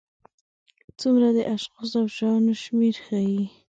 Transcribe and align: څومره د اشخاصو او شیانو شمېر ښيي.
څومره 0.99 1.27
د 1.37 1.39
اشخاصو 1.53 1.95
او 2.01 2.07
شیانو 2.15 2.53
شمېر 2.63 2.95
ښيي. 3.05 3.41